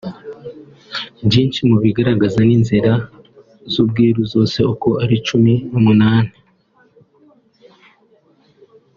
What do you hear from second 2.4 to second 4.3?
n’inzira z’Ubwiru